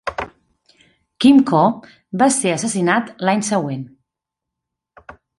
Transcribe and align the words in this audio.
Kim 1.25 1.41
Koo 1.49 1.75
va 2.21 2.27
ser 2.37 2.53
assassinat 2.53 3.11
l'any 3.27 3.43
següent. 3.51 3.83